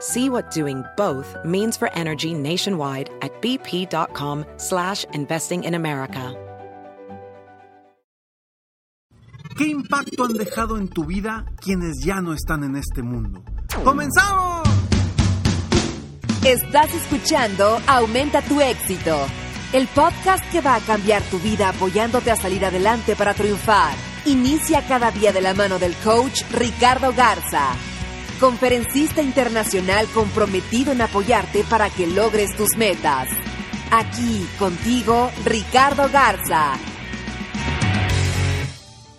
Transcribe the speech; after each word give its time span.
See 0.00 0.28
what 0.28 0.50
doing 0.50 0.84
both 0.96 1.36
means 1.44 1.76
for 1.76 1.92
energy 1.94 2.34
nationwide 2.34 3.10
at 3.22 3.32
bp.com 3.40 4.44
slash 4.56 5.04
investing 5.12 5.64
in 5.64 5.74
America. 5.74 6.34
¿Qué 9.56 9.68
impacto 9.68 10.24
han 10.24 10.34
dejado 10.34 10.76
en 10.76 10.88
tu 10.88 11.06
vida 11.06 11.46
quienes 11.62 12.04
ya 12.04 12.20
no 12.20 12.34
están 12.34 12.62
en 12.62 12.76
este 12.76 13.02
mundo? 13.02 13.42
¡Comenzamos! 13.84 14.68
Estás 16.44 16.94
escuchando 16.94 17.80
Aumenta 17.86 18.42
tu 18.42 18.60
éxito, 18.60 19.16
el 19.72 19.88
podcast 19.88 20.44
que 20.52 20.60
va 20.60 20.74
a 20.74 20.80
cambiar 20.80 21.22
tu 21.22 21.38
vida 21.38 21.70
apoyándote 21.70 22.30
a 22.30 22.36
salir 22.36 22.66
adelante 22.66 23.16
para 23.16 23.32
triunfar. 23.32 23.94
Inicia 24.26 24.86
cada 24.86 25.10
día 25.10 25.32
de 25.32 25.40
la 25.40 25.54
mano 25.54 25.78
del 25.78 25.94
coach 26.04 26.42
Ricardo 26.52 27.14
Garza, 27.14 27.70
conferencista 28.36 29.22
internacional 29.22 30.06
comprometido 30.14 30.92
en 30.92 31.00
apoyarte 31.00 31.64
para 31.64 31.90
que 31.90 32.06
logres 32.06 32.56
tus 32.56 32.76
metas. 32.76 33.28
Aquí 33.90 34.46
contigo, 34.58 35.30
Ricardo 35.44 36.08
Garza. 36.10 36.74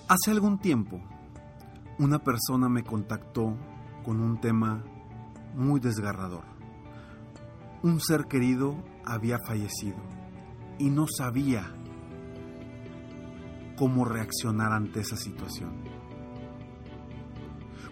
Hace 0.08 0.32
algún 0.32 0.60
tiempo, 0.60 1.02
una 2.00 2.20
persona 2.20 2.70
me 2.70 2.84
contactó 2.84 3.58
con 4.06 4.22
un 4.22 4.40
tema 4.40 4.84
muy 5.56 5.80
desgarrador. 5.80 6.46
Un 7.84 8.00
ser 8.00 8.26
querido 8.26 8.84
había 9.06 9.40
fallecido 9.40 9.98
y 10.80 10.90
no 10.90 11.08
sabía 11.08 11.74
cómo 13.78 14.06
reaccionar 14.06 14.72
ante 14.72 15.02
esa 15.02 15.18
situación. 15.18 15.97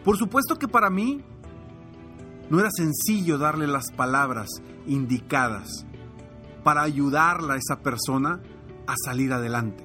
Por 0.06 0.18
supuesto 0.18 0.58
que 0.58 0.68
para 0.68 0.92
mí 0.92 1.24
no 2.52 2.60
era 2.60 2.70
sencillo 2.72 3.40
darle 3.40 3.66
las 3.66 3.92
palabras 3.92 4.48
indicadas 4.86 5.86
para 6.64 6.84
ayudarla 6.84 7.56
a 7.56 7.58
esa 7.58 7.82
persona 7.82 8.40
a 8.86 8.94
salir 9.04 9.34
adelante. 9.34 9.84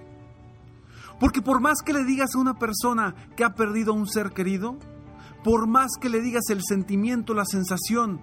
Porque 1.19 1.41
por 1.41 1.61
más 1.61 1.79
que 1.83 1.95
le 1.95 2.05
digas 2.05 2.35
a 2.35 2.39
una 2.39 2.59
persona 2.59 3.15
que 3.35 3.45
ha 3.45 3.55
perdido 3.55 3.93
a 3.93 3.97
un 3.97 4.07
ser 4.07 4.33
querido, 4.33 4.79
por 5.43 5.67
más 5.67 5.93
que 5.99 6.11
le 6.11 6.21
digas 6.21 6.45
el 6.51 6.61
sentimiento, 6.63 7.33
la 7.33 7.47
sensación, 7.47 8.21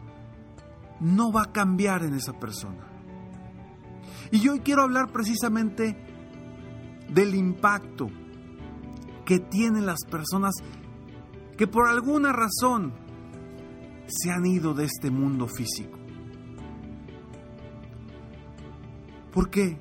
no 1.00 1.32
va 1.32 1.44
a 1.44 1.52
cambiar 1.52 2.04
en 2.04 2.14
esa 2.14 2.34
persona. 2.34 2.86
Y 4.32 4.48
hoy 4.48 4.60
quiero 4.60 4.84
hablar 4.84 5.12
precisamente 5.12 5.98
del 7.10 7.34
impacto 7.34 8.10
que 9.26 9.40
tienen 9.40 9.86
las 9.86 10.04
personas 10.10 10.54
que 11.58 11.68
por 11.68 11.88
alguna 11.88 12.32
razón 12.32 12.94
se 14.06 14.32
han 14.32 14.46
ido 14.46 14.74
de 14.74 14.86
este 14.86 15.10
mundo 15.10 15.48
físico. 15.48 15.98
Porque 19.34 19.78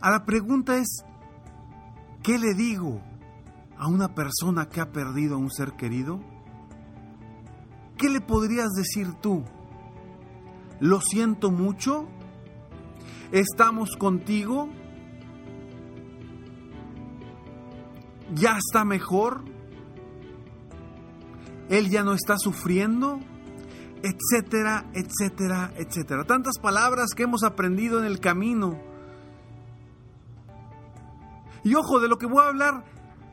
a 0.00 0.10
la 0.10 0.24
pregunta 0.24 0.76
es, 0.76 1.04
¿qué 2.22 2.38
le 2.38 2.54
digo 2.54 3.00
a 3.76 3.88
una 3.88 4.14
persona 4.14 4.68
que 4.68 4.80
ha 4.80 4.92
perdido 4.92 5.34
a 5.34 5.38
un 5.38 5.50
ser 5.50 5.72
querido? 5.72 6.20
¿Qué 7.96 8.08
le 8.08 8.20
podrías 8.20 8.70
decir 8.70 9.12
tú? 9.20 9.44
¿Lo 10.80 11.00
siento 11.00 11.50
mucho? 11.50 12.06
¿Estamos 13.32 13.96
contigo? 13.96 14.68
¿Ya 18.34 18.56
está 18.56 18.84
mejor? 18.84 19.44
¿Él 21.70 21.88
ya 21.88 22.02
no 22.02 22.12
está 22.12 22.36
sufriendo? 22.36 23.20
Etcétera, 24.02 24.90
etcétera, 24.92 25.72
etcétera. 25.76 26.24
Tantas 26.24 26.58
palabras 26.58 27.10
que 27.14 27.22
hemos 27.22 27.44
aprendido 27.44 28.00
en 28.00 28.06
el 28.06 28.18
camino. 28.18 28.76
Y 31.62 31.74
ojo, 31.76 32.00
de 32.00 32.08
lo 32.08 32.18
que 32.18 32.26
voy 32.26 32.42
a 32.42 32.48
hablar, 32.48 32.84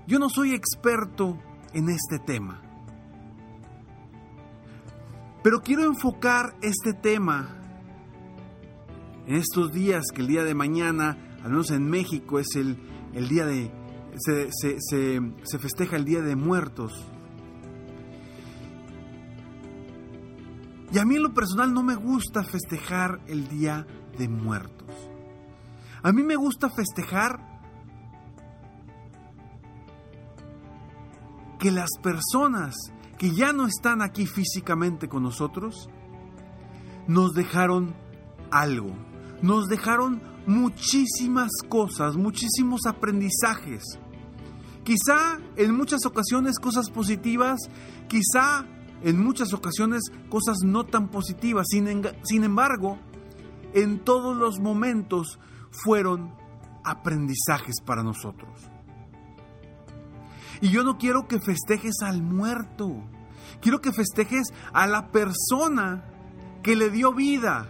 yo 0.06 0.20
no 0.20 0.30
soy 0.30 0.54
experto 0.54 1.42
en 1.74 1.90
este 1.90 2.20
tema. 2.20 2.62
Pero 5.42 5.62
quiero 5.62 5.84
enfocar 5.84 6.56
este 6.62 6.94
tema 6.94 7.56
en 9.26 9.36
estos 9.36 9.74
días, 9.74 10.06
que 10.14 10.22
el 10.22 10.28
día 10.28 10.44
de 10.44 10.54
mañana, 10.54 11.18
al 11.44 11.50
menos 11.50 11.72
en 11.72 11.90
México, 11.90 12.38
es 12.38 12.56
el, 12.56 12.78
el 13.14 13.28
día 13.28 13.48
de... 13.48 13.72
Se, 14.20 14.50
se, 14.52 14.78
se, 14.80 15.22
se 15.44 15.60
festeja 15.60 15.96
el 15.96 16.06
Día 16.06 16.22
de 16.22 16.36
Muertos. 16.36 17.08
Y 20.92 21.00
a 21.00 21.06
mí 21.06 21.16
en 21.16 21.24
lo 21.24 21.34
personal 21.34 21.74
no 21.74 21.84
me 21.84 21.96
gusta 21.96 22.44
festejar 22.44 23.20
el 23.28 23.48
Día 23.48 23.86
de 24.18 24.30
Muertos. 24.30 24.88
A 26.02 26.12
mí 26.12 26.24
me 26.24 26.36
gusta 26.36 26.70
festejar 26.70 27.40
que 31.60 31.72
las 31.72 31.90
personas 32.02 32.76
que 33.18 33.32
ya 33.32 33.52
no 33.52 33.68
están 33.68 34.02
aquí 34.02 34.26
físicamente 34.26 35.10
con 35.10 35.24
nosotros 35.24 35.90
nos 37.08 37.34
dejaron 37.34 37.96
algo, 38.52 38.96
nos 39.42 39.68
dejaron 39.68 40.22
muchísimas 40.46 41.50
cosas, 41.68 42.16
muchísimos 42.16 42.82
aprendizajes. 42.86 43.84
Quizá 44.84 45.40
en 45.58 45.76
muchas 45.76 46.06
ocasiones 46.06 46.60
cosas 46.60 46.90
positivas, 46.90 47.60
quizá 48.08 48.66
en 49.02 49.24
muchas 49.24 49.54
ocasiones 49.54 50.12
cosas 50.30 50.58
no 50.64 50.86
tan 50.86 51.10
positivas. 51.10 51.68
Sin, 51.70 52.04
sin, 52.24 52.44
embargo, 52.44 52.98
en 53.74 54.00
todos 54.00 54.36
los 54.36 54.60
momentos 54.60 55.40
fueron 55.72 56.34
aprendizajes 56.84 57.82
para 57.86 58.04
nosotros. 58.04 58.70
Y 60.62 60.70
yo 60.70 60.84
no 60.84 60.98
quiero 60.98 61.28
que 61.28 61.40
festejes 61.40 62.02
al 62.02 62.24
muerto. 62.24 63.04
Quiero 63.62 63.82
que 63.82 63.92
festejes 63.92 64.48
a 64.74 64.88
la 64.88 65.12
persona 65.12 66.04
que 66.64 66.76
le 66.76 66.90
dio 66.90 67.14
vida. 67.14 67.70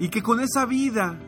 Y 0.00 0.08
que 0.08 0.22
con 0.22 0.40
esa 0.40 0.66
vida 0.66 1.20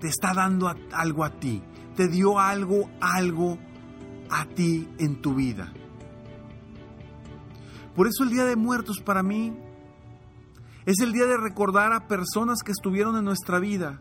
te 0.00 0.08
está 0.08 0.34
dando 0.34 0.74
algo 0.92 1.24
a 1.24 1.30
ti. 1.38 1.62
Te 1.94 2.08
dio 2.08 2.40
algo, 2.40 2.90
algo 3.00 3.58
a 4.30 4.46
ti 4.46 4.88
en 4.98 5.20
tu 5.20 5.34
vida. 5.34 5.72
Por 7.94 8.06
eso 8.08 8.24
el 8.24 8.30
Día 8.30 8.44
de 8.44 8.56
Muertos 8.56 9.00
para 9.00 9.22
mí 9.22 9.56
es 10.86 11.00
el 11.00 11.12
día 11.12 11.26
de 11.26 11.36
recordar 11.36 11.92
a 11.92 12.06
personas 12.08 12.58
que 12.62 12.72
estuvieron 12.72 13.16
en 13.16 13.24
nuestra 13.24 13.58
vida, 13.58 13.98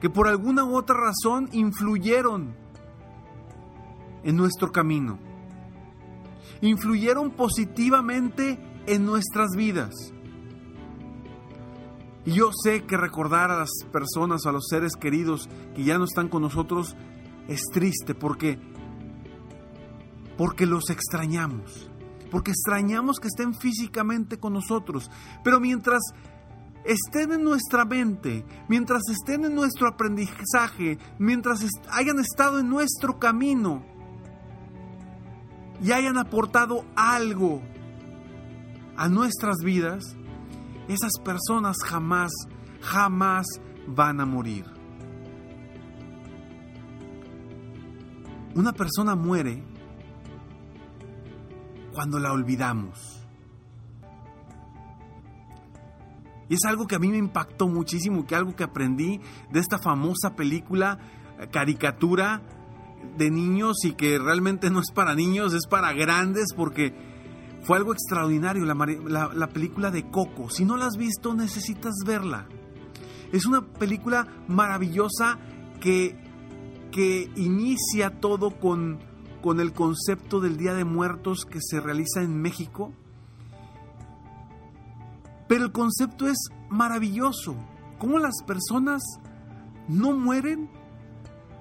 que 0.00 0.10
por 0.10 0.28
alguna 0.28 0.64
u 0.64 0.76
otra 0.76 0.96
razón 0.96 1.48
influyeron 1.52 2.54
en 4.24 4.36
nuestro 4.36 4.72
camino, 4.72 5.18
influyeron 6.60 7.30
positivamente 7.30 8.58
en 8.86 9.06
nuestras 9.06 9.50
vidas. 9.56 9.94
Y 12.26 12.32
yo 12.32 12.50
sé 12.52 12.84
que 12.84 12.96
recordar 12.96 13.50
a 13.50 13.58
las 13.58 13.70
personas, 13.92 14.46
a 14.46 14.52
los 14.52 14.66
seres 14.68 14.96
queridos 14.96 15.48
que 15.74 15.84
ya 15.84 15.98
no 15.98 16.04
están 16.04 16.28
con 16.28 16.42
nosotros, 16.42 16.96
es 17.48 17.62
triste 17.72 18.14
porque 18.14 18.58
porque 20.36 20.66
los 20.66 20.90
extrañamos, 20.90 21.88
porque 22.30 22.50
extrañamos 22.50 23.20
que 23.20 23.28
estén 23.28 23.54
físicamente 23.54 24.38
con 24.38 24.52
nosotros. 24.52 25.10
Pero 25.44 25.60
mientras 25.60 26.02
estén 26.84 27.32
en 27.32 27.44
nuestra 27.44 27.84
mente, 27.84 28.44
mientras 28.68 29.02
estén 29.10 29.44
en 29.44 29.54
nuestro 29.54 29.88
aprendizaje, 29.88 30.98
mientras 31.18 31.64
hayan 31.90 32.18
estado 32.18 32.58
en 32.58 32.68
nuestro 32.68 33.18
camino 33.18 33.84
y 35.82 35.92
hayan 35.92 36.18
aportado 36.18 36.84
algo 36.96 37.62
a 38.96 39.08
nuestras 39.08 39.58
vidas, 39.58 40.16
esas 40.88 41.12
personas 41.24 41.76
jamás, 41.84 42.32
jamás 42.80 43.46
van 43.86 44.20
a 44.20 44.26
morir. 44.26 44.66
Una 48.54 48.72
persona 48.72 49.14
muere 49.14 49.62
cuando 51.92 52.18
la 52.18 52.32
olvidamos. 52.32 53.20
Y 56.48 56.54
es 56.54 56.64
algo 56.64 56.86
que 56.86 56.96
a 56.96 56.98
mí 56.98 57.08
me 57.08 57.16
impactó 57.16 57.68
muchísimo, 57.68 58.26
que 58.26 58.36
algo 58.36 58.54
que 58.54 58.64
aprendí 58.64 59.20
de 59.50 59.60
esta 59.60 59.78
famosa 59.78 60.36
película, 60.36 60.98
eh, 61.40 61.48
caricatura 61.50 62.42
de 63.16 63.30
niños 63.30 63.84
y 63.84 63.92
que 63.92 64.18
realmente 64.18 64.70
no 64.70 64.80
es 64.80 64.90
para 64.90 65.14
niños, 65.14 65.54
es 65.54 65.66
para 65.66 65.92
grandes 65.92 66.48
porque 66.54 66.94
fue 67.62 67.78
algo 67.78 67.92
extraordinario, 67.92 68.64
la, 68.66 69.30
la 69.34 69.48
película 69.48 69.90
de 69.90 70.10
Coco. 70.10 70.50
Si 70.50 70.64
no 70.64 70.76
la 70.76 70.86
has 70.86 70.96
visto, 70.96 71.34
necesitas 71.34 71.94
verla. 72.04 72.46
Es 73.32 73.46
una 73.46 73.62
película 73.62 74.26
maravillosa 74.48 75.38
que, 75.80 76.23
que 76.94 77.28
inicia 77.36 78.20
todo 78.20 78.58
con, 78.58 79.00
con 79.42 79.58
el 79.58 79.72
concepto 79.72 80.40
del 80.40 80.56
Día 80.56 80.74
de 80.74 80.84
Muertos 80.84 81.44
que 81.44 81.58
se 81.60 81.80
realiza 81.80 82.22
en 82.22 82.40
México 82.40 82.92
pero 85.46 85.66
el 85.66 85.72
concepto 85.72 86.26
es 86.26 86.38
maravilloso. 86.68 87.54
¿Cómo 87.98 88.18
las 88.18 88.42
personas 88.46 89.02
no 89.88 90.12
mueren 90.12 90.70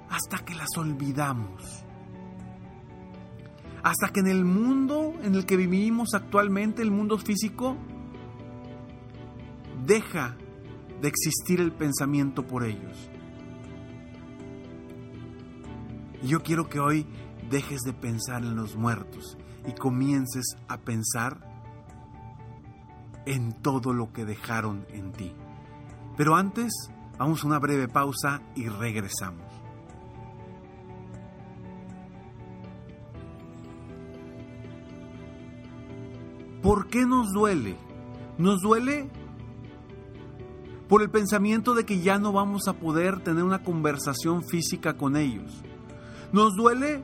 hasta 0.10 0.40
que 0.40 0.56
las 0.56 0.70
olvidamos? 0.78 1.84
Hasta 3.84 4.10
que 4.10 4.22
en 4.22 4.28
el 4.28 4.46
mundo 4.46 5.14
en 5.22 5.36
el 5.36 5.46
que 5.46 5.58
vivimos 5.58 6.14
actualmente, 6.14 6.82
el 6.82 6.92
mundo 6.92 7.18
físico, 7.18 7.76
deja 9.86 10.38
de 11.02 11.08
existir 11.10 11.60
el 11.60 11.74
pensamiento 11.74 12.48
por 12.48 12.64
ellos. 12.64 13.10
Y 16.24 16.30
yo 16.30 16.42
quiero 16.42 16.70
que 16.70 16.80
hoy 16.80 17.06
dejes 17.52 17.82
de 17.82 17.92
pensar 17.92 18.44
en 18.44 18.56
los 18.56 18.78
muertos 18.78 19.38
y 19.68 19.74
comiences 19.74 20.56
a 20.70 20.78
pensar 20.78 21.38
en 23.26 23.52
todo 23.62 23.94
lo 23.94 24.14
que 24.14 24.24
dejaron 24.24 24.86
en 24.90 25.12
ti. 25.12 25.34
Pero 26.16 26.36
antes, 26.36 26.72
vamos 27.18 27.44
a 27.44 27.48
una 27.48 27.60
breve 27.60 27.90
pausa 27.90 28.42
y 28.56 28.70
regresamos. 28.70 29.44
¿Por 36.62 36.88
qué 36.88 37.06
nos 37.06 37.34
duele? 37.34 37.76
Nos 38.38 38.62
duele 38.62 39.10
por 40.88 41.02
el 41.02 41.10
pensamiento 41.10 41.74
de 41.74 41.86
que 41.86 42.00
ya 42.00 42.18
no 42.18 42.32
vamos 42.32 42.70
a 42.70 42.74
poder 42.74 43.20
tener 43.22 43.44
una 43.44 43.64
conversación 43.64 44.44
física 44.44 44.96
con 44.96 45.18
ellos. 45.18 45.62
Nos 46.34 46.56
duele 46.56 47.04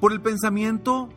por 0.00 0.12
el 0.12 0.22
pensamiento 0.22 1.08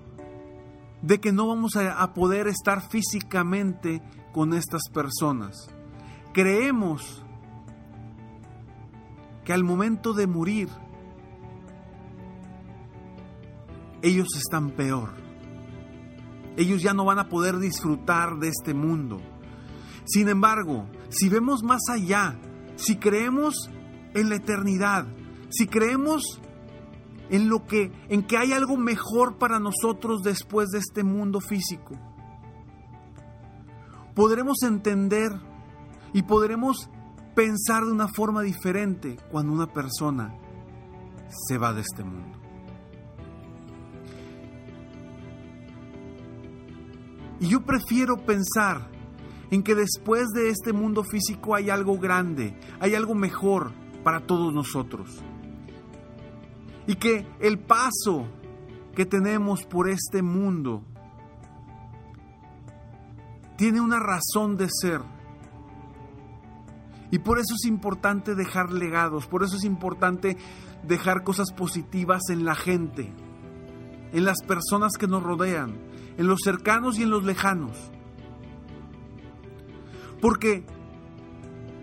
de 1.03 1.19
que 1.19 1.31
no 1.31 1.47
vamos 1.47 1.75
a, 1.75 2.13
poder 2.15 2.47
estar 2.47 2.81
físicamente 2.89 4.01
con 4.33 4.55
estas 4.55 4.89
personas. 4.91 5.69
Creemos 6.33 7.23
que 9.45 9.53
al 9.53 9.63
momento 9.63 10.13
de 10.13 10.25
morir, 10.25 10.67
ellos 14.01 14.29
están 14.35 14.71
peor. 14.71 15.09
Ellos 16.57 16.81
ya 16.81 16.95
no 16.95 17.05
van 17.05 17.19
a 17.19 17.29
poder 17.29 17.59
disfrutar 17.59 18.37
de 18.39 18.49
este 18.49 18.73
mundo. 18.73 19.21
Sin 20.05 20.27
embargo, 20.27 20.87
si 21.09 21.29
vemos 21.29 21.61
más 21.61 21.81
allá, 21.87 22.35
si 22.77 22.97
creemos 22.97 23.69
en 24.15 24.29
la 24.29 24.37
eternidad, 24.37 25.05
si 25.49 25.67
creemos 25.67 26.41
en 27.29 27.50
lo 27.50 27.65
que 27.65 27.91
en 28.09 28.24
que 28.24 28.38
hay 28.38 28.53
algo 28.53 28.77
mejor 28.77 29.38
para 29.38 29.59
nosotros 29.59 30.21
después 30.24 30.69
de 30.69 30.79
este 30.79 31.03
mundo 31.03 31.39
físico. 31.41 31.95
Podremos 34.15 34.63
entender 34.63 35.31
y 36.13 36.24
podremos 36.24 36.89
pensar 37.35 37.85
de 37.85 37.91
una 37.91 38.07
forma 38.07 38.41
diferente 38.41 39.18
cuando 39.31 39.53
una 39.53 39.68
persona 39.68 40.33
se 41.29 41.57
va 41.57 41.74
de 41.74 41.81
este 41.81 42.03
mundo. 42.03 42.38
Y 47.39 47.50
yo 47.50 47.62
prefiero 47.62 48.18
pensar 48.25 48.89
en 49.51 49.62
que 49.62 49.75
después 49.75 50.30
de 50.30 50.50
este 50.50 50.73
mundo 50.73 51.03
físico 51.03 51.53
hay 51.53 51.69
algo 51.69 52.00
grande, 52.00 52.57
hay 52.80 52.95
algo 52.95 53.13
mejor 53.13 53.71
para 54.03 54.25
todos 54.25 54.51
nosotros 54.51 55.23
y 56.87 56.95
que 56.95 57.27
el 57.39 57.59
paso 57.59 58.25
que 58.95 59.05
tenemos 59.05 59.65
por 59.65 59.89
este 59.89 60.21
mundo 60.23 60.83
tiene 63.57 63.81
una 63.81 63.99
razón 63.99 64.57
de 64.57 64.67
ser. 64.69 65.01
Y 67.11 67.19
por 67.19 67.39
eso 67.39 67.53
es 67.55 67.65
importante 67.65 68.35
dejar 68.35 68.71
legados, 68.71 69.27
por 69.27 69.43
eso 69.43 69.57
es 69.57 69.63
importante 69.63 70.37
dejar 70.87 71.23
cosas 71.23 71.51
positivas 71.51 72.23
en 72.29 72.45
la 72.45 72.55
gente, 72.55 73.13
en 74.13 74.25
las 74.25 74.41
personas 74.43 74.93
que 74.97 75.07
nos 75.07 75.23
rodean, 75.23 75.77
en 76.17 76.27
los 76.27 76.39
cercanos 76.43 76.97
y 76.99 77.03
en 77.03 77.09
los 77.09 77.23
lejanos. 77.23 77.91
Porque 80.21 80.65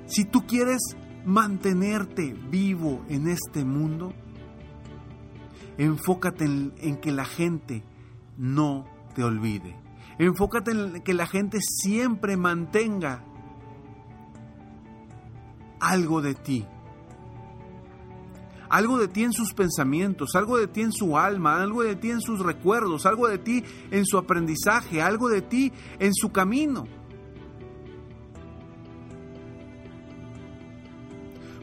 si 0.06 0.24
tú 0.24 0.46
quieres 0.46 0.80
mantenerte 1.24 2.34
vivo 2.50 3.04
en 3.08 3.28
este 3.28 3.64
mundo, 3.64 4.12
Enfócate 5.78 6.44
en, 6.44 6.96
que 7.00 7.12
la 7.12 7.24
gente 7.24 7.82
no 8.36 8.86
te 9.14 9.24
olvide. 9.24 9.76
Enfócate 10.18 10.70
en 10.70 11.02
que 11.02 11.14
la 11.14 11.26
gente 11.26 11.58
siempre 11.60 12.36
mantenga 12.36 13.24
algo 15.80 16.22
de 16.22 16.34
ti. 16.34 16.66
Algo 18.68 18.98
de 18.98 19.08
ti 19.08 19.22
en 19.22 19.32
sus 19.32 19.52
pensamientos, 19.52 20.34
algo 20.34 20.56
de 20.58 20.66
ti 20.66 20.80
en 20.80 20.92
su 20.92 21.18
alma, 21.18 21.62
algo 21.62 21.82
de 21.82 21.96
ti 21.96 22.10
en 22.10 22.20
sus 22.20 22.40
recuerdos, 22.40 23.06
algo 23.06 23.28
de 23.28 23.38
ti 23.38 23.62
en 23.90 24.04
su 24.06 24.18
aprendizaje, 24.18 25.02
algo 25.02 25.28
de 25.28 25.42
ti 25.42 25.72
en 25.98 26.14
su 26.14 26.32
camino. 26.32 26.84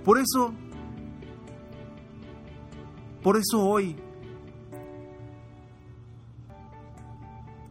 Por 0.03 0.19
eso 0.19 0.53
por 3.23 3.37
eso 3.37 3.63
hoy, 3.63 3.95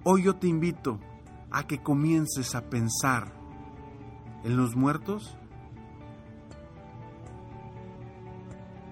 hoy 0.04 0.23
yo 0.23 0.37
te 0.37 0.47
invito 0.47 0.99
a 1.50 1.66
que 1.66 1.83
comiences 1.83 2.54
a 2.54 2.71
pensar 2.71 3.33
en 4.45 4.57
los 4.57 4.76
muertos 4.76 5.37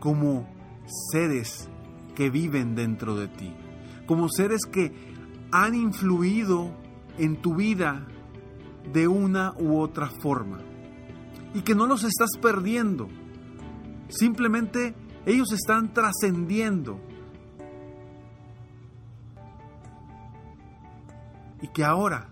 como 0.00 0.46
seres 1.12 1.68
que 2.14 2.30
viven 2.30 2.74
dentro 2.74 3.14
de 3.14 3.28
ti, 3.28 3.54
como 4.06 4.28
seres 4.28 4.62
que 4.64 4.92
han 5.52 5.74
influido 5.74 6.70
en 7.18 7.36
tu 7.40 7.54
vida 7.54 8.06
de 8.92 9.08
una 9.08 9.54
u 9.58 9.78
otra 9.78 10.08
forma 10.08 10.58
y 11.54 11.62
que 11.62 11.74
no 11.74 11.86
los 11.86 12.04
estás 12.04 12.30
perdiendo. 12.40 13.08
Simplemente 14.08 14.94
ellos 15.26 15.52
están 15.52 15.92
trascendiendo. 15.92 17.00
Y 21.60 21.68
que 21.68 21.84
ahora 21.84 22.28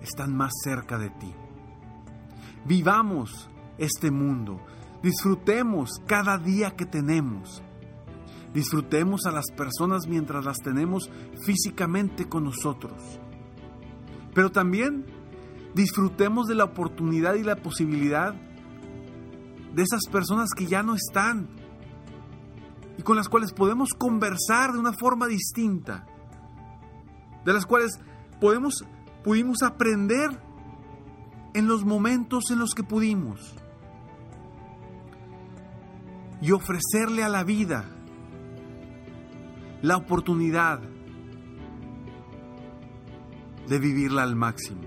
están 0.00 0.34
más 0.34 0.52
cerca 0.62 0.98
de 0.98 1.10
ti. 1.10 1.34
Vivamos 2.64 3.48
este 3.78 4.10
mundo. 4.10 4.60
Disfrutemos 5.02 5.90
cada 6.06 6.38
día 6.38 6.72
que 6.72 6.86
tenemos. 6.86 7.62
Disfrutemos 8.54 9.26
a 9.26 9.30
las 9.30 9.46
personas 9.54 10.06
mientras 10.08 10.44
las 10.44 10.58
tenemos 10.58 11.10
físicamente 11.44 12.28
con 12.28 12.44
nosotros. 12.44 13.20
Pero 14.34 14.50
también 14.50 15.04
disfrutemos 15.74 16.46
de 16.46 16.54
la 16.54 16.64
oportunidad 16.64 17.34
y 17.34 17.42
la 17.42 17.56
posibilidad 17.56 18.34
de 19.74 19.82
esas 19.82 20.06
personas 20.10 20.48
que 20.56 20.66
ya 20.66 20.82
no 20.82 20.94
están, 20.94 21.48
y 22.98 23.02
con 23.02 23.16
las 23.16 23.28
cuales 23.28 23.52
podemos 23.52 23.90
conversar 23.90 24.72
de 24.72 24.78
una 24.78 24.92
forma 24.92 25.26
distinta, 25.26 26.06
de 27.44 27.52
las 27.52 27.66
cuales 27.66 27.98
podemos, 28.40 28.84
pudimos 29.22 29.62
aprender 29.62 30.30
en 31.54 31.68
los 31.68 31.84
momentos 31.84 32.50
en 32.50 32.58
los 32.58 32.74
que 32.74 32.82
pudimos 32.82 33.54
y 36.40 36.52
ofrecerle 36.52 37.22
a 37.22 37.28
la 37.28 37.44
vida 37.44 37.84
la 39.82 39.96
oportunidad 39.96 40.80
de 43.68 43.78
vivirla 43.78 44.22
al 44.22 44.36
máximo. 44.36 44.82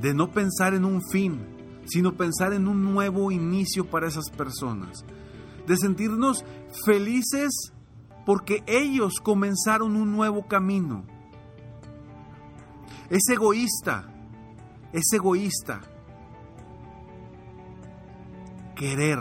De 0.00 0.14
no 0.14 0.30
pensar 0.30 0.74
en 0.74 0.84
un 0.84 1.00
fin, 1.10 1.40
sino 1.84 2.16
pensar 2.16 2.52
en 2.52 2.66
un 2.66 2.82
nuevo 2.82 3.30
inicio 3.30 3.84
para 3.88 4.08
esas 4.08 4.30
personas. 4.30 5.04
De 5.66 5.76
sentirnos 5.76 6.44
felices 6.84 7.72
porque 8.24 8.62
ellos 8.66 9.14
comenzaron 9.22 9.96
un 9.96 10.12
nuevo 10.12 10.46
camino. 10.46 11.04
Es 13.10 13.28
egoísta, 13.28 14.08
es 14.92 15.04
egoísta 15.12 15.80
querer 18.74 19.18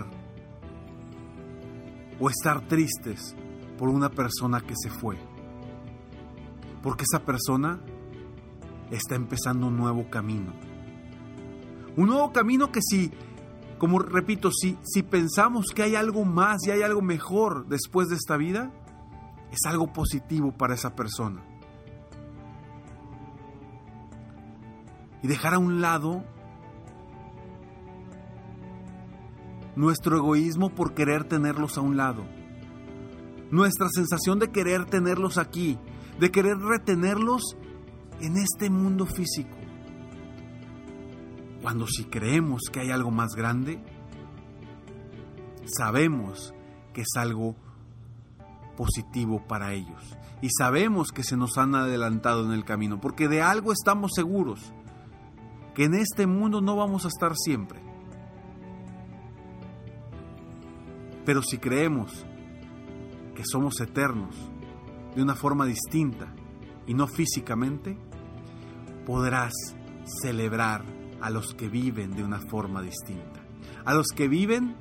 o 2.19 2.29
estar 2.29 2.61
tristes 2.67 3.35
por 3.77 3.89
una 3.89 4.09
persona 4.09 4.61
que 4.61 4.75
se 4.75 4.89
fue. 4.89 5.17
Porque 6.81 7.03
esa 7.03 7.23
persona 7.25 7.79
está 8.91 9.15
empezando 9.15 9.67
un 9.67 9.77
nuevo 9.77 10.09
camino. 10.09 10.53
Un 11.97 12.07
nuevo 12.07 12.31
camino 12.31 12.71
que 12.71 12.79
si, 12.81 13.11
como 13.81 13.97
repito, 13.97 14.51
si, 14.51 14.77
si 14.83 15.01
pensamos 15.01 15.71
que 15.73 15.81
hay 15.81 15.95
algo 15.95 16.23
más 16.23 16.67
y 16.67 16.69
hay 16.69 16.83
algo 16.83 17.01
mejor 17.01 17.65
después 17.65 18.09
de 18.09 18.15
esta 18.15 18.37
vida, 18.37 18.71
es 19.51 19.57
algo 19.65 19.91
positivo 19.91 20.51
para 20.51 20.75
esa 20.75 20.95
persona. 20.95 21.41
Y 25.23 25.27
dejar 25.27 25.55
a 25.55 25.57
un 25.57 25.81
lado 25.81 26.23
nuestro 29.75 30.15
egoísmo 30.15 30.69
por 30.69 30.93
querer 30.93 31.23
tenerlos 31.23 31.79
a 31.79 31.81
un 31.81 31.97
lado, 31.97 32.23
nuestra 33.49 33.87
sensación 33.89 34.37
de 34.37 34.51
querer 34.51 34.85
tenerlos 34.85 35.39
aquí, 35.39 35.79
de 36.19 36.29
querer 36.29 36.59
retenerlos 36.59 37.57
en 38.19 38.37
este 38.37 38.69
mundo 38.69 39.07
físico. 39.07 39.60
Cuando 41.61 41.87
si 41.87 42.05
creemos 42.05 42.63
que 42.71 42.79
hay 42.79 42.91
algo 42.91 43.11
más 43.11 43.35
grande, 43.35 43.79
sabemos 45.65 46.53
que 46.93 47.01
es 47.01 47.15
algo 47.15 47.55
positivo 48.75 49.45
para 49.47 49.73
ellos. 49.73 50.17
Y 50.41 50.49
sabemos 50.57 51.11
que 51.11 51.23
se 51.23 51.37
nos 51.37 51.57
han 51.57 51.75
adelantado 51.75 52.45
en 52.45 52.51
el 52.51 52.65
camino, 52.65 52.99
porque 52.99 53.27
de 53.27 53.41
algo 53.41 53.71
estamos 53.71 54.11
seguros, 54.15 54.73
que 55.75 55.85
en 55.85 55.93
este 55.93 56.25
mundo 56.25 56.61
no 56.61 56.75
vamos 56.75 57.05
a 57.05 57.09
estar 57.09 57.33
siempre. 57.35 57.79
Pero 61.25 61.43
si 61.43 61.59
creemos 61.59 62.25
que 63.35 63.43
somos 63.45 63.79
eternos 63.79 64.35
de 65.15 65.21
una 65.21 65.35
forma 65.35 65.65
distinta 65.65 66.33
y 66.87 66.95
no 66.95 67.05
físicamente, 67.07 67.97
podrás 69.05 69.53
celebrar 70.23 71.00
a 71.21 71.29
los 71.29 71.53
que 71.53 71.69
viven 71.69 72.15
de 72.15 72.23
una 72.23 72.39
forma 72.39 72.81
distinta, 72.81 73.41
a 73.85 73.93
los 73.93 74.07
que 74.07 74.27
viven 74.27 74.75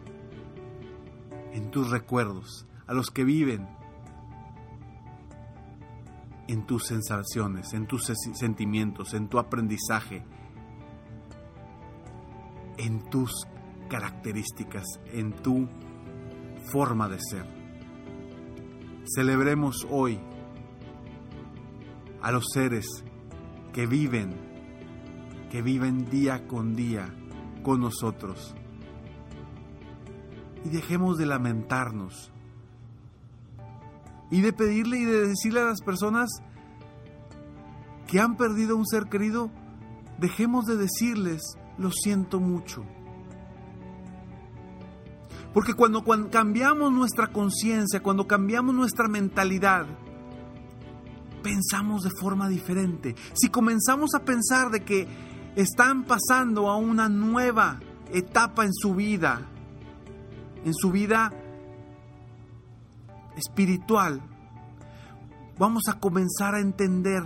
en 1.52 1.70
tus 1.70 1.90
recuerdos, 1.90 2.66
a 2.87 2.94
los 2.94 3.11
que 3.11 3.25
viven 3.25 3.68
en 6.49 6.66
tus 6.66 6.87
sensaciones, 6.87 7.73
en 7.75 7.87
tus 7.87 8.12
sentimientos, 8.35 9.14
en 9.14 9.28
tu 9.28 9.38
aprendizaje, 9.38 10.25
en 12.76 13.09
tus 13.09 13.47
características, 13.88 14.85
en 15.12 15.32
tu 15.32 15.68
forma 16.73 17.09
de 17.09 17.18
ser. 17.20 17.47
Celebremos 19.14 19.87
hoy 19.90 20.18
a 22.23 22.32
los 22.32 22.47
seres 22.52 22.87
que 23.73 23.87
viven, 23.87 24.35
que 25.50 25.62
viven 25.62 26.09
día 26.09 26.47
con 26.47 26.76
día 26.76 27.12
con 27.62 27.80
nosotros. 27.80 28.54
Y 30.64 30.69
dejemos 30.69 31.19
de 31.19 31.26
lamentarnos. 31.26 32.30
Y 34.30 34.40
de 34.42 34.52
pedirle 34.52 34.99
y 34.99 35.04
de 35.04 35.26
decirle 35.26 35.61
a 35.61 35.64
las 35.64 35.80
personas 35.83 36.30
que 38.07 38.21
han 38.21 38.37
perdido 38.37 38.76
un 38.76 38.87
ser 38.87 39.07
querido, 39.09 39.50
dejemos 40.19 40.66
de 40.66 40.76
decirles, 40.76 41.42
lo 41.78 41.90
siento 41.90 42.38
mucho. 42.38 42.85
Porque 45.52 45.75
cuando, 45.75 46.04
cambiamos 46.30 46.92
nuestra 46.92 47.28
conciencia, 47.28 48.02
cuando 48.02 48.28
cambiamos 48.28 48.75
nuestra 48.75 49.09
mentalidad, 49.09 49.87
pensamos 51.42 52.02
de 52.02 52.11
forma 52.21 52.49
diferente. 52.49 53.16
Si 53.33 53.49
comenzamos 53.49 54.14
a 54.14 54.25
pensar 54.25 54.71
de 54.71 54.85
que 54.85 55.09
están 55.61 56.05
pasando 56.05 56.69
a 56.69 56.76
una 56.76 57.09
nueva 57.09 57.81
etapa 58.12 58.64
en 58.64 58.73
su 58.73 58.95
vida, 58.95 59.47
en 60.64 60.75
su 60.75 60.90
vida 60.90 61.33
espiritual, 63.37 64.21
vamos 65.59 65.85
a 65.88 65.99
comenzar 65.99 66.55
a 66.55 66.61
entender 66.61 67.23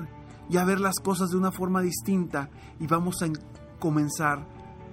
y 0.51 0.57
a 0.57 0.65
ver 0.65 0.81
las 0.81 0.97
cosas 1.01 1.31
de 1.31 1.37
una 1.37 1.53
forma 1.53 1.81
distinta 1.81 2.51
y 2.79 2.87
vamos 2.87 3.23
a 3.23 3.29
comenzar 3.79 4.47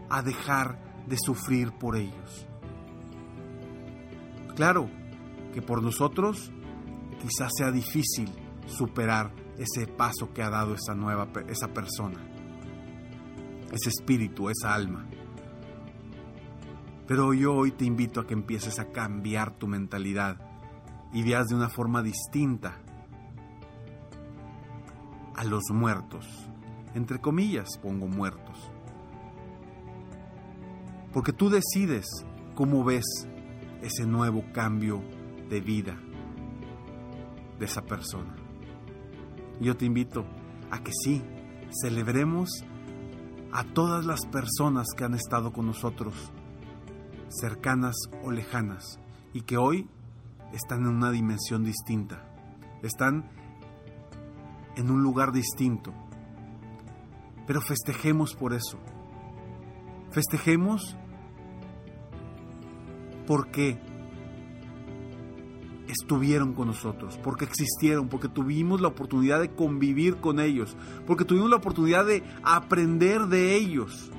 a 0.10 0.22
dejar 0.22 0.80
de 1.08 1.18
sufrir 1.18 1.72
por 1.72 1.96
ellos. 1.96 2.48
Claro 4.56 4.90
que 5.54 5.62
por 5.62 5.82
nosotros 5.82 6.52
quizás 7.22 7.52
sea 7.58 7.72
difícil 7.72 8.32
superar 8.66 9.34
ese 9.58 9.88
paso 9.88 10.34
que 10.34 10.44
ha 10.44 10.50
dado 10.50 10.76
esa 10.76 10.96
nueva 10.96 11.28
esa 11.48 11.68
persona, 11.68 12.20
ese 13.72 13.90
espíritu, 13.90 14.50
esa 14.50 14.74
alma. 14.74 15.08
Pero 17.08 17.34
yo 17.34 17.54
hoy 17.54 17.72
te 17.72 17.86
invito 17.86 18.20
a 18.20 18.28
que 18.28 18.34
empieces 18.34 18.80
a 18.80 18.92
cambiar 18.92 19.58
tu 19.58 19.68
mentalidad 19.68 20.38
y 21.14 21.24
veas 21.24 21.48
de 21.48 21.56
una 21.56 21.70
forma 21.70 22.02
distinta 22.02 22.78
a 25.36 25.44
los 25.44 25.64
muertos. 25.74 26.26
Entre 26.94 27.20
comillas 27.20 27.78
pongo 27.82 28.08
muertos. 28.08 28.72
Porque 31.12 31.34
tú 31.34 31.50
decides 31.50 32.08
cómo 32.56 32.84
ves 32.84 33.06
ese 33.82 34.06
nuevo 34.06 34.44
cambio 34.54 35.02
de 35.50 35.60
vida 35.60 35.98
de 37.60 37.66
esa 37.66 37.82
persona. 37.82 38.36
Yo 39.60 39.76
te 39.76 39.86
invito 39.86 40.26
a 40.72 40.80
que 40.80 40.92
sí, 41.04 41.22
celebremos 41.82 42.50
a 43.54 43.64
todas 43.64 44.06
las 44.06 44.26
personas 44.26 44.88
que 44.96 45.04
han 45.04 45.14
estado 45.14 45.52
con 45.52 45.66
nosotros, 45.66 46.14
cercanas 47.30 47.96
o 48.24 48.32
lejanas, 48.32 49.00
y 49.34 49.42
que 49.42 49.58
hoy 49.58 49.90
están 50.54 50.82
en 50.82 50.96
una 50.96 51.12
dimensión 51.12 51.64
distinta, 51.64 52.26
están 52.82 53.30
en 54.76 54.90
un 54.90 55.04
lugar 55.04 55.32
distinto. 55.32 55.94
Pero 57.48 57.62
festejemos 57.62 58.36
por 58.36 58.54
eso. 58.54 58.78
Festejemos 60.12 60.96
porque 63.28 63.80
estuvieron 65.92 66.54
con 66.54 66.68
nosotros, 66.68 67.20
porque 67.22 67.46
existieron, 67.46 68.08
porque 68.08 68.30
tuvimos 68.30 68.80
la 68.80 68.88
oportunidad 68.88 69.42
de 69.42 69.52
convivir 69.52 70.18
con 70.18 70.40
ellos, 70.40 70.78
porque 71.06 71.26
tuvimos 71.26 71.50
la 71.50 71.58
oportunidad 71.58 72.06
de 72.06 72.24
aprender 72.44 73.28
de 73.28 73.56
ellos, 73.56 74.10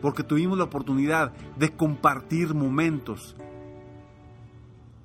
porque 0.00 0.22
tuvimos 0.22 0.56
la 0.56 0.64
oportunidad 0.64 1.32
de 1.56 1.70
compartir 1.70 2.54
momentos 2.54 3.36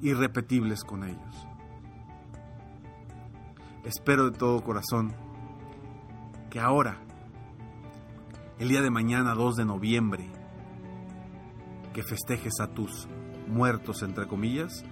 irrepetibles 0.01 0.83
con 0.83 1.03
ellos. 1.03 1.47
Espero 3.83 4.29
de 4.29 4.37
todo 4.37 4.63
corazón 4.63 5.13
que 6.49 6.59
ahora, 6.59 6.99
el 8.59 8.69
día 8.69 8.81
de 8.81 8.91
mañana 8.91 9.33
2 9.33 9.55
de 9.55 9.65
noviembre, 9.65 10.29
que 11.91 12.03
festejes 12.03 12.59
a 12.59 12.67
tus 12.67 13.07
muertos, 13.47 14.03
entre 14.03 14.27
comillas, 14.27 14.85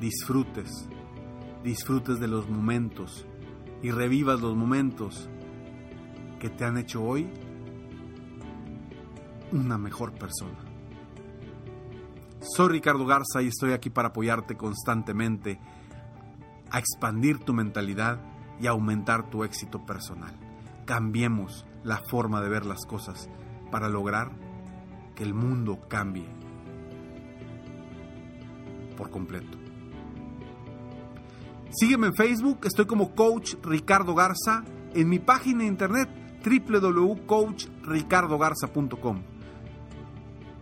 disfrutes, 0.00 0.88
disfrutes 1.62 2.18
de 2.18 2.26
los 2.26 2.48
momentos 2.48 3.26
y 3.82 3.90
revivas 3.90 4.40
los 4.40 4.56
momentos 4.56 5.28
que 6.38 6.48
te 6.48 6.64
han 6.64 6.78
hecho 6.78 7.02
hoy 7.02 7.30
una 9.52 9.76
mejor 9.78 10.12
persona. 10.12 10.58
Soy 12.40 12.70
Ricardo 12.70 13.04
Garza 13.04 13.42
y 13.42 13.48
estoy 13.48 13.72
aquí 13.72 13.90
para 13.90 14.08
apoyarte 14.08 14.56
constantemente 14.56 15.60
a 16.70 16.78
expandir 16.78 17.38
tu 17.40 17.52
mentalidad 17.52 18.20
y 18.58 18.66
aumentar 18.66 19.28
tu 19.28 19.44
éxito 19.44 19.84
personal. 19.84 20.34
Cambiemos 20.86 21.66
la 21.84 21.98
forma 21.98 22.40
de 22.40 22.48
ver 22.48 22.64
las 22.64 22.86
cosas 22.86 23.28
para 23.70 23.88
lograr 23.88 24.30
que 25.14 25.24
el 25.24 25.34
mundo 25.34 25.80
cambie 25.88 26.28
por 28.96 29.10
completo. 29.10 29.59
Sígueme 31.70 32.08
en 32.08 32.14
Facebook, 32.14 32.60
estoy 32.64 32.86
como 32.86 33.14
Coach 33.14 33.54
Ricardo 33.62 34.14
Garza, 34.14 34.64
en 34.94 35.08
mi 35.08 35.20
página 35.20 35.60
de 35.60 35.68
internet 35.68 36.08
www.coachricardogarza.com. 36.44 39.22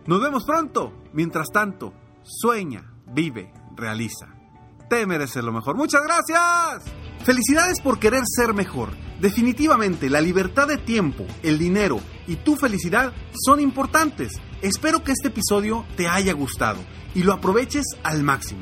Nos 0.05 0.21
vemos 0.21 0.45
pronto. 0.45 0.93
Mientras 1.13 1.47
tanto, 1.51 1.93
sueña, 2.23 2.93
vive, 3.07 3.51
realiza. 3.75 4.27
Te 4.89 5.05
mereces 5.05 5.43
lo 5.43 5.51
mejor. 5.51 5.75
Muchas 5.75 6.01
gracias. 6.03 6.83
Felicidades 7.23 7.81
por 7.81 7.99
querer 7.99 8.23
ser 8.25 8.53
mejor. 8.53 8.89
Definitivamente, 9.19 10.09
la 10.09 10.21
libertad 10.21 10.67
de 10.67 10.77
tiempo, 10.77 11.25
el 11.43 11.59
dinero 11.59 11.99
y 12.27 12.37
tu 12.37 12.55
felicidad 12.55 13.13
son 13.45 13.59
importantes. 13.59 14.39
Espero 14.61 15.03
que 15.03 15.11
este 15.11 15.27
episodio 15.27 15.85
te 15.95 16.07
haya 16.07 16.33
gustado 16.33 16.79
y 17.13 17.23
lo 17.23 17.33
aproveches 17.33 17.85
al 18.03 18.23
máximo. 18.23 18.61